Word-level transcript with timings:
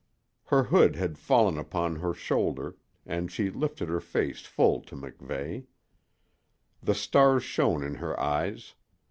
Her 0.45 0.63
hood 0.63 0.95
had 0.95 1.19
fallen 1.19 1.59
upon 1.59 1.97
her 1.97 2.15
shoulder, 2.15 2.75
and 3.05 3.31
she 3.31 3.51
lifted 3.51 3.87
her 3.89 3.99
face 3.99 4.41
full 4.47 4.81
to 4.85 4.95
MacVeigh. 4.95 5.67
The 6.81 6.95
stars 6.95 7.43
shone 7.43 7.83
in 7.83 7.93
her 7.93 8.19
eyes. 8.19 8.73